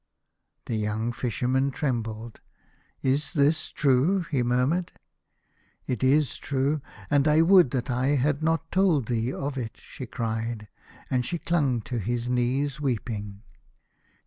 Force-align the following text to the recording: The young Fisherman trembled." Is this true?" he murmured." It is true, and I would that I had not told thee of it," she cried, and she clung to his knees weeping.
The 0.65 0.77
young 0.77 1.11
Fisherman 1.11 1.69
trembled." 1.69 2.39
Is 3.03 3.33
this 3.33 3.69
true?" 3.69 4.21
he 4.31 4.41
murmured." 4.41 4.93
It 5.85 6.03
is 6.03 6.37
true, 6.37 6.81
and 7.11 7.27
I 7.27 7.41
would 7.43 7.69
that 7.69 7.91
I 7.91 8.07
had 8.15 8.41
not 8.41 8.71
told 8.71 9.07
thee 9.07 9.31
of 9.31 9.59
it," 9.59 9.77
she 9.77 10.07
cried, 10.07 10.67
and 11.11 11.23
she 11.23 11.37
clung 11.37 11.81
to 11.81 11.99
his 11.99 12.29
knees 12.29 12.81
weeping. 12.81 13.43